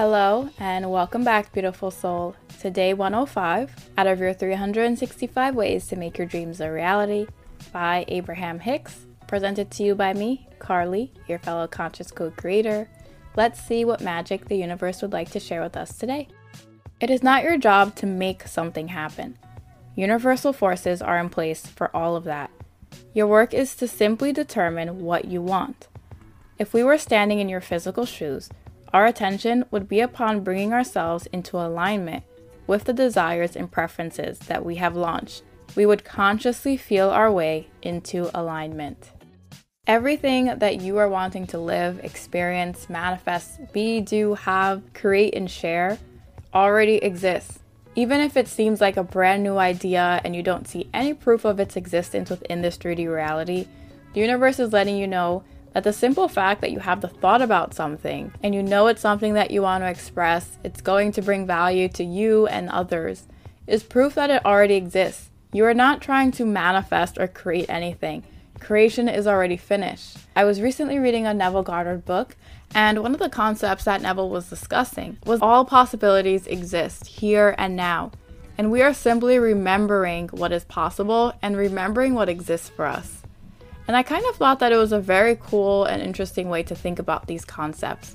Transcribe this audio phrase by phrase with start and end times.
[0.00, 5.94] Hello and welcome back, beautiful soul, to day 105 out of your 365 ways to
[5.94, 7.26] make your dreams a reality
[7.70, 12.88] by Abraham Hicks, presented to you by me, Carly, your fellow conscious co creator.
[13.36, 16.28] Let's see what magic the universe would like to share with us today.
[16.98, 19.36] It is not your job to make something happen.
[19.96, 22.50] Universal forces are in place for all of that.
[23.12, 25.88] Your work is to simply determine what you want.
[26.58, 28.48] If we were standing in your physical shoes,
[28.92, 32.24] our attention would be upon bringing ourselves into alignment
[32.66, 35.42] with the desires and preferences that we have launched.
[35.76, 39.12] We would consciously feel our way into alignment.
[39.86, 45.98] Everything that you are wanting to live, experience, manifest, be, do, have, create, and share
[46.54, 47.60] already exists.
[47.96, 51.44] Even if it seems like a brand new idea and you don't see any proof
[51.44, 53.66] of its existence within this 3D reality,
[54.14, 55.42] the universe is letting you know
[55.72, 59.00] that the simple fact that you have the thought about something and you know it's
[59.00, 63.26] something that you want to express, it's going to bring value to you and others,
[63.66, 65.30] is proof that it already exists.
[65.52, 68.24] You are not trying to manifest or create anything.
[68.60, 70.18] Creation is already finished.
[70.36, 72.36] I was recently reading a Neville Goddard book,
[72.74, 77.74] and one of the concepts that Neville was discussing was all possibilities exist here and
[77.74, 78.12] now.
[78.58, 83.19] And we are simply remembering what is possible and remembering what exists for us.
[83.90, 86.76] And I kind of thought that it was a very cool and interesting way to
[86.76, 88.14] think about these concepts.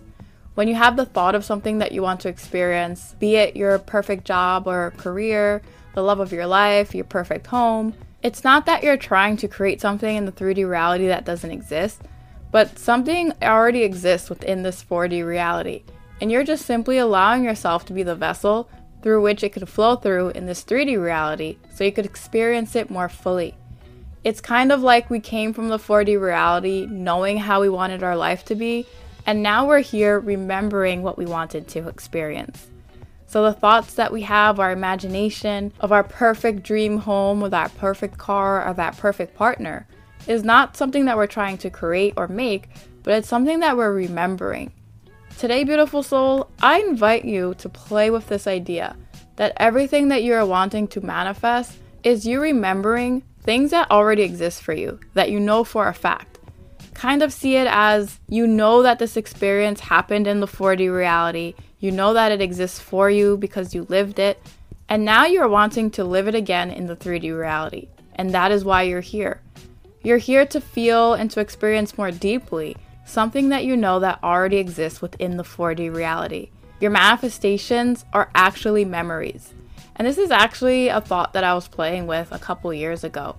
[0.53, 3.77] When you have the thought of something that you want to experience, be it your
[3.79, 5.61] perfect job or career,
[5.93, 7.93] the love of your life, your perfect home,
[8.23, 12.03] it's not that you're trying to create something in the 3D reality that doesn't exist,
[12.51, 15.83] but something already exists within this 4D reality.
[16.21, 18.69] And you're just simply allowing yourself to be the vessel
[19.03, 22.89] through which it could flow through in this 3D reality so you could experience it
[22.89, 23.57] more fully.
[24.25, 28.17] It's kind of like we came from the 4D reality knowing how we wanted our
[28.17, 28.87] life to be,
[29.27, 32.67] and now we're here remembering what we wanted to experience.
[33.27, 37.77] So, the thoughts that we have, our imagination of our perfect dream home or that
[37.77, 39.85] perfect car or that perfect partner,
[40.25, 42.69] is not something that we're trying to create or make,
[43.03, 44.71] but it's something that we're remembering.
[45.37, 48.95] Today, beautiful soul, I invite you to play with this idea
[49.35, 54.63] that everything that you are wanting to manifest is you remembering things that already exist
[54.63, 56.39] for you that you know for a fact.
[56.93, 61.53] Kind of see it as you know that this experience happened in the 4D reality,
[61.79, 64.41] you know that it exists for you because you lived it,
[64.89, 67.89] and now you're wanting to live it again in the 3D reality.
[68.15, 69.41] And that is why you're here.
[70.03, 74.57] You're here to feel and to experience more deeply something that you know that already
[74.57, 76.49] exists within the 4D reality.
[76.79, 79.54] Your manifestations are actually memories.
[79.95, 83.37] And this is actually a thought that I was playing with a couple years ago.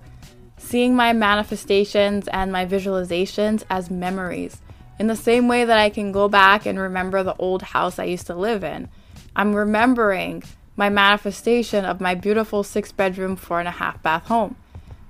[0.57, 4.61] Seeing my manifestations and my visualizations as memories,
[4.99, 8.05] in the same way that I can go back and remember the old house I
[8.05, 8.89] used to live in.
[9.35, 10.43] I'm remembering
[10.75, 14.55] my manifestation of my beautiful six bedroom, four and a half bath home.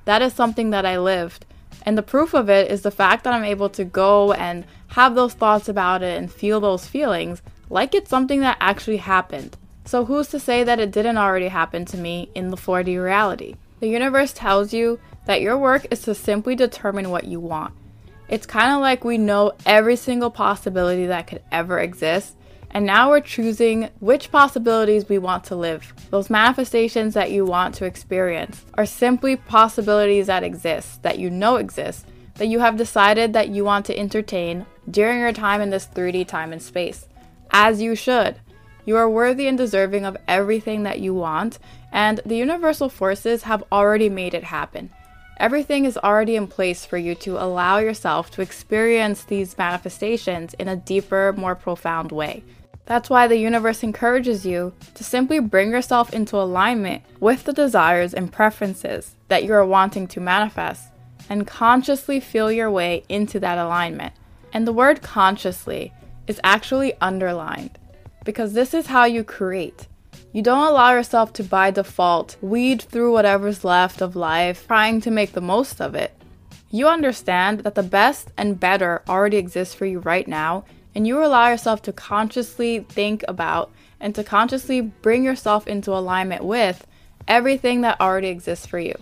[0.06, 1.46] That is something that I lived.
[1.84, 5.16] And the proof of it is the fact that I'm able to go and have
[5.16, 9.56] those thoughts about it and feel those feelings like it's something that actually happened.
[9.88, 13.56] So, who's to say that it didn't already happen to me in the 4D reality?
[13.80, 17.74] The universe tells you that your work is to simply determine what you want.
[18.28, 22.36] It's kind of like we know every single possibility that could ever exist,
[22.72, 25.94] and now we're choosing which possibilities we want to live.
[26.10, 31.56] Those manifestations that you want to experience are simply possibilities that exist, that you know
[31.56, 32.06] exist,
[32.36, 36.28] that you have decided that you want to entertain during your time in this 3D
[36.28, 37.08] time and space.
[37.52, 38.36] As you should.
[38.88, 41.60] You are worthy and deserving of everything that you want,
[41.92, 44.92] and the universal forces have already made it happen.
[45.42, 50.70] Everything is already in place for you to allow yourself to experience these manifestations in
[50.70, 52.46] a deeper, more profound way.
[52.86, 58.14] That's why the universe encourages you to simply bring yourself into alignment with the desires
[58.14, 60.86] and preferences that you are wanting to manifest
[61.30, 64.14] and consciously feel your way into that alignment.
[64.54, 65.92] And the word consciously
[66.26, 67.78] is actually underlined
[68.28, 69.88] because this is how you create.
[70.34, 75.10] You don't allow yourself to, by default, weed through whatever's left of life, trying to
[75.10, 76.12] make the most of it.
[76.70, 81.24] you understand that the best and better already exists for you right now, and you
[81.24, 86.86] allow yourself to consciously think about and to consciously bring yourself into alignment with
[87.28, 88.96] everything that already exists for you.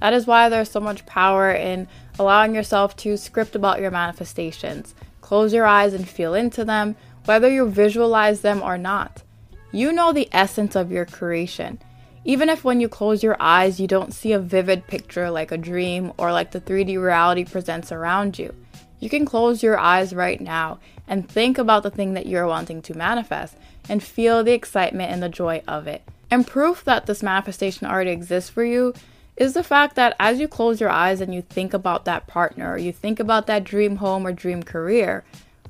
[0.00, 1.88] That is why there's so much power in
[2.18, 4.94] allowing yourself to script about your manifestations.
[5.20, 6.96] Close your eyes and feel into them,
[7.28, 9.22] whether you visualize them or not.
[9.70, 11.78] You know the essence of your creation.
[12.24, 15.58] Even if when you close your eyes, you don't see a vivid picture like a
[15.58, 18.54] dream or like the 3D reality presents around you,
[18.98, 22.80] you can close your eyes right now and think about the thing that you're wanting
[22.80, 23.58] to manifest
[23.90, 26.02] and feel the excitement and the joy of it.
[26.30, 28.94] And proof that this manifestation already exists for you
[29.36, 32.72] is the fact that as you close your eyes and you think about that partner,
[32.72, 35.24] or you think about that dream home or dream career,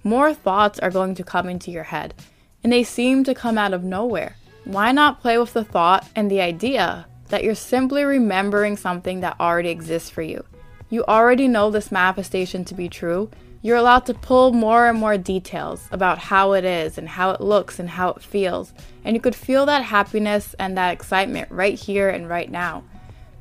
[0.09, 2.15] more thoughts are going to come into your head.
[2.65, 4.37] And they seem to come out of nowhere.
[4.65, 9.39] Why not play with the thought and the idea that you're simply remembering something that
[9.39, 10.45] already exists for you?
[10.91, 13.31] You already know this manifestation to be true.
[13.61, 17.41] You're allowed to pull more and more details about how it is and how it
[17.41, 18.73] looks and how it feels.
[19.05, 22.85] And you could feel that happiness and that excitement right here and right now.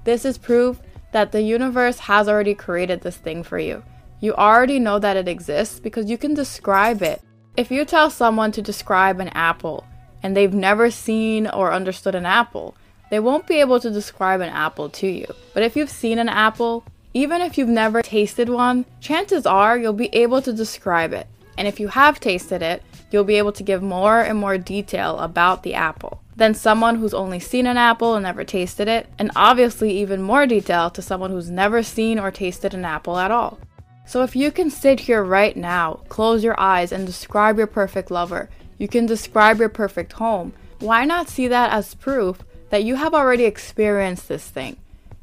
[0.03, 0.81] This is proof
[1.11, 3.83] that the universe has already created this thing for you.
[4.19, 7.21] You already know that it exists because you can describe it.
[7.55, 9.85] If you tell someone to describe an apple
[10.23, 12.75] and they've never seen or understood an apple,
[13.11, 15.27] they won't be able to describe an apple to you.
[15.53, 16.83] But if you've seen an apple,
[17.13, 21.27] even if you've never tasted one, chances are you'll be able to describe it.
[21.57, 25.17] And if you have tasted it, you'll be able to give more and more detail
[25.19, 29.31] about the apple than someone who's only seen an apple and never tasted it, and
[29.35, 33.59] obviously even more detail to someone who's never seen or tasted an apple at all.
[34.07, 38.09] So if you can sit here right now, close your eyes, and describe your perfect
[38.09, 42.39] lover, you can describe your perfect home, why not see that as proof
[42.69, 44.77] that you have already experienced this thing?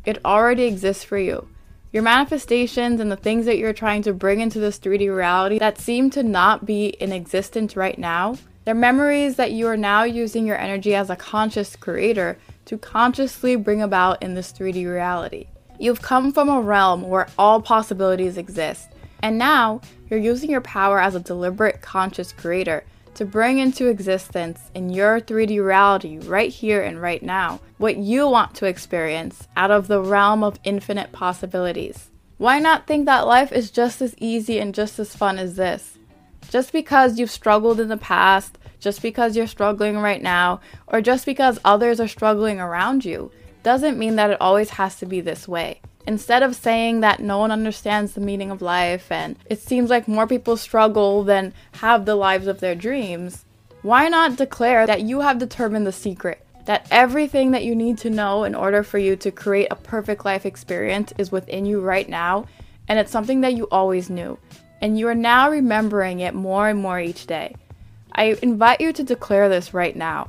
[0.05, 1.49] It already exists for you.
[1.93, 5.79] Your manifestations and the things that you're trying to bring into this 3D reality that
[5.79, 10.47] seem to not be in existence right now, they're memories that you are now using
[10.47, 15.47] your energy as a conscious creator to consciously bring about in this 3D reality.
[15.79, 18.91] You've come from a realm where all possibilities exist,
[19.23, 22.85] and now you're using your power as a deliberate conscious creator
[23.15, 28.29] to bring into existence in your 3D reality right here and right now what you
[28.29, 32.11] want to experience out of the realm of infinite possibilities.
[32.39, 35.99] Why not think that life is just as easy and just as fun as this?
[36.51, 41.25] Just because you've struggled in the past, just because you're struggling right now, or just
[41.27, 43.31] because others are struggling around you,
[43.65, 45.81] doesn't mean that it always has to be this way.
[46.07, 50.07] Instead of saying that no one understands the meaning of life and it seems like
[50.07, 53.45] more people struggle than have the lives of their dreams,
[53.83, 56.47] why not declare that you have determined the secret?
[56.67, 60.25] That everything that you need to know in order for you to create a perfect
[60.25, 62.47] life experience is within you right now,
[62.87, 64.39] and it's something that you always knew
[64.85, 67.57] and you are now remembering it more and more each day.
[68.13, 70.29] I invite you to declare this right now.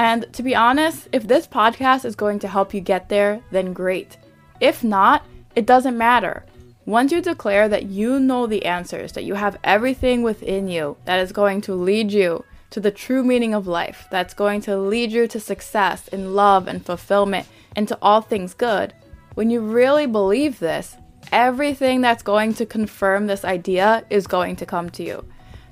[0.00, 3.74] And to be honest, if this podcast is going to help you get there, then
[3.74, 4.16] great.
[4.58, 6.46] If not, it doesn't matter.
[6.86, 11.20] Once you declare that you know the answers, that you have everything within you that
[11.20, 15.12] is going to lead you to the true meaning of life, that's going to lead
[15.12, 17.46] you to success in love and fulfillment
[17.76, 18.94] and to all things good,
[19.34, 20.96] when you really believe this,
[21.30, 25.22] everything that's going to confirm this idea is going to come to you.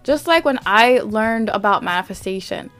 [0.04, 2.70] Just like when I learned about manifestation,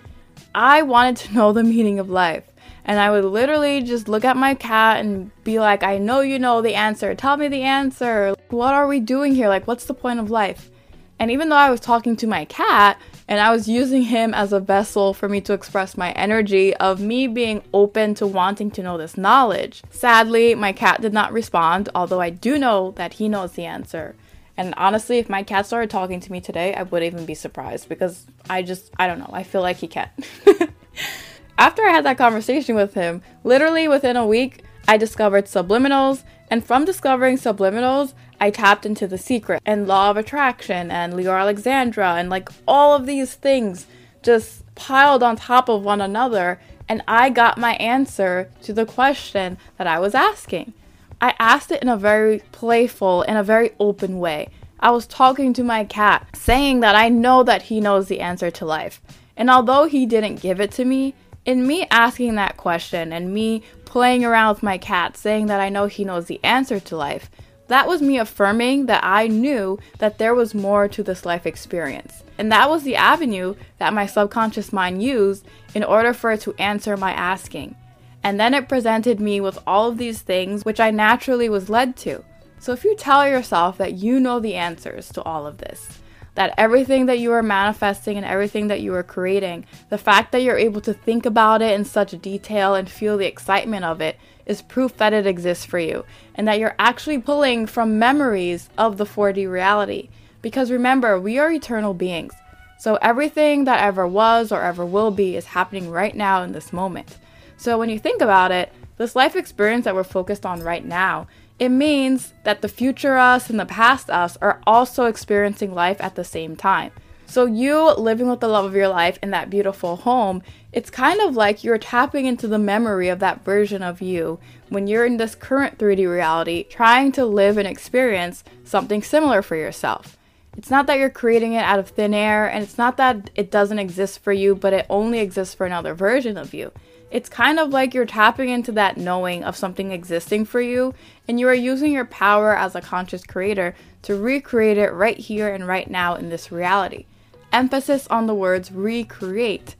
[0.55, 2.45] I wanted to know the meaning of life.
[2.85, 6.39] And I would literally just look at my cat and be like, I know you
[6.39, 7.15] know the answer.
[7.15, 8.35] Tell me the answer.
[8.49, 9.49] What are we doing here?
[9.49, 10.71] Like, what's the point of life?
[11.19, 14.53] And even though I was talking to my cat and I was using him as
[14.53, 18.83] a vessel for me to express my energy of me being open to wanting to
[18.83, 23.29] know this knowledge, sadly, my cat did not respond, although I do know that he
[23.29, 24.15] knows the answer.
[24.59, 27.89] And honestly, if my cat started talking to me today, I wouldn't even be surprised
[27.89, 30.11] because I just, I don't know, I feel like he can.
[31.59, 36.65] After I had that conversation with him, literally within a week, I discovered subliminals, and
[36.65, 42.15] from discovering subliminals, I tapped into the secret and law of attraction and Leeor Alexandra
[42.15, 43.87] and like all of these things
[44.23, 49.59] just piled on top of one another and I got my answer to the question
[49.77, 50.73] that I was asking.
[51.21, 54.49] I asked it in a very playful and a very open way.
[54.81, 58.51] I was talking to my cat, saying that I know that he knows the answer
[58.53, 59.01] to life.
[59.37, 63.63] And although he didn't give it to me, in me asking that question and me
[63.85, 67.31] playing around with my cat, saying that I know he knows the answer to life,
[67.69, 72.23] that was me affirming that I knew that there was more to this life experience.
[72.39, 75.45] And that was the avenue that my subconscious mind used
[75.75, 77.75] in order for it to answer my asking.
[78.23, 81.97] And then it presented me with all of these things which I naturally was led
[81.99, 82.25] to.
[82.59, 85.99] So if you tell yourself that you know the answers to all of this,
[86.35, 90.43] that everything that you are manifesting and everything that you are creating, the fact that
[90.43, 94.17] you're able to think about it in such detail and feel the excitement of it
[94.47, 98.97] is proof that it exists for you and that you're actually pulling from memories of
[98.97, 100.09] the 4D reality.
[100.43, 102.35] Because remember, we are eternal beings.
[102.79, 106.73] So everything that ever was or ever will be is happening right now in this
[106.73, 107.19] moment.
[107.59, 111.27] So when you think about it, this life experience that we're focused on right now
[111.59, 116.15] it means that the future us and the past us are also experiencing life at
[116.15, 116.93] the same time.
[117.27, 121.21] So, you living with the love of your life in that beautiful home, it's kind
[121.21, 124.39] of like you're tapping into the memory of that version of you
[124.71, 129.57] when you're in this current 3D reality, trying to live and experience something similar for
[129.57, 130.17] yourself.
[130.57, 133.51] It's not that you're creating it out of thin air, and it's not that it
[133.51, 136.73] doesn't exist for you, but it only exists for another version of you.
[137.11, 140.95] It's kind of like you're tapping into that knowing of something existing for you,
[141.27, 145.49] and you are using your power as a conscious creator to recreate it right here
[145.49, 147.07] and right now in this reality.
[147.51, 149.75] Emphasis on the words recreate.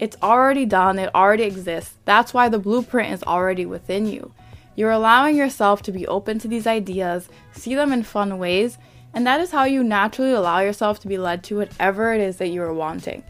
[0.00, 1.94] It's already done, it already exists.
[2.04, 4.32] That's why the blueprint is already within you.
[4.74, 8.78] You're allowing yourself to be open to these ideas, see them in fun ways,
[9.14, 12.38] and that is how you naturally allow yourself to be led to whatever it is
[12.38, 13.22] that you are wanting.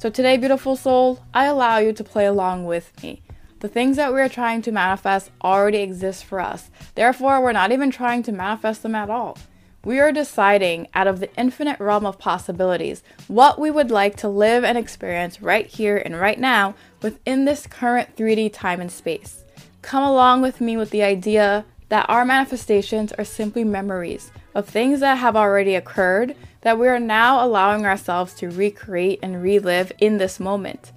[0.00, 3.20] So today, beautiful soul, I allow you to play along with me.
[3.58, 6.70] The things that we're trying to manifest already exist for us.
[6.94, 9.36] Therefore, we're not even trying to manifest them at all.
[9.84, 14.28] We are deciding out of the infinite realm of possibilities what we would like to
[14.28, 19.42] live and experience right here and right now within this current 3D time and space.
[19.82, 25.00] Come along with me with the idea that our manifestations are simply memories of things
[25.00, 26.36] that have already occurred
[26.68, 30.92] that we are now allowing ourselves to recreate and relive in this moment.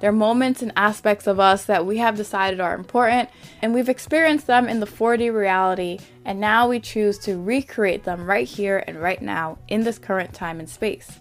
[0.00, 3.28] There are moments and aspects of us that we have decided are important,
[3.62, 8.24] and we've experienced them in the 4D reality, and now we choose to recreate them
[8.24, 11.20] right here and right now in this current time and space.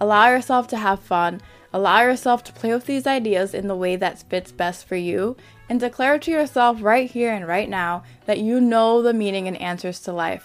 [0.00, 1.40] Allow yourself to have fun,
[1.72, 5.36] allow yourself to play with these ideas in the way that fits best for you,
[5.68, 9.60] and declare to yourself right here and right now that you know the meaning and
[9.60, 10.44] answers to life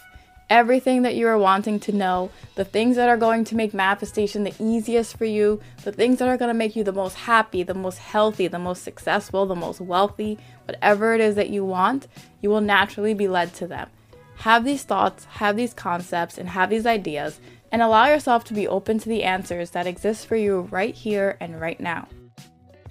[0.53, 4.43] everything that you are wanting to know, the things that are going to make manifestation
[4.43, 7.63] the easiest for you, the things that are going to make you the most happy,
[7.63, 12.07] the most healthy, the most successful, the most wealthy, whatever it is that you want,
[12.39, 13.89] you will naturally be led to them.
[14.37, 17.39] Have these thoughts, have these concepts, and have these ideas,
[17.71, 21.35] and allow yourself to be open to the answers that exist for you right here
[21.39, 22.07] and right now.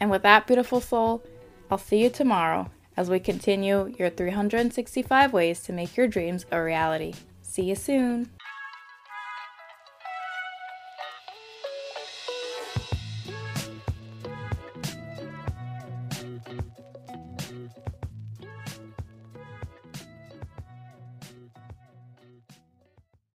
[0.01, 1.23] And with that, beautiful soul,
[1.71, 6.61] I'll see you tomorrow as we continue your 365 ways to make your dreams a
[6.61, 7.15] reality.
[7.53, 8.31] See you soon.